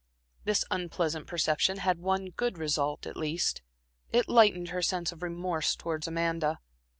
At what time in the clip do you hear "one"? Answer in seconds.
1.99-2.31